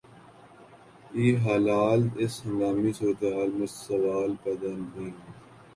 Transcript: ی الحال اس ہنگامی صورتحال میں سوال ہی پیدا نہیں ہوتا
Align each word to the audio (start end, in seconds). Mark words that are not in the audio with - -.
ی 1.23 1.27
الحال 1.53 2.01
اس 2.23 2.33
ہنگامی 2.45 2.91
صورتحال 2.99 3.49
میں 3.57 3.67
سوال 3.75 4.29
ہی 4.29 4.37
پیدا 4.43 4.69
نہیں 4.75 5.09
ہوتا 5.09 5.31